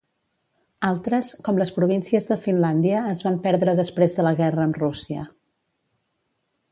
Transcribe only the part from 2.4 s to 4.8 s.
Finlàndia es van perdre després de la guerra